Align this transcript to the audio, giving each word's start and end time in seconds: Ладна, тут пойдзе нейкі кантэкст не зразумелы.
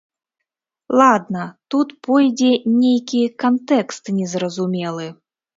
Ладна, 1.01 1.43
тут 1.75 1.93
пойдзе 2.09 2.51
нейкі 2.81 3.21
кантэкст 3.45 4.13
не 4.17 4.25
зразумелы. 4.37 5.07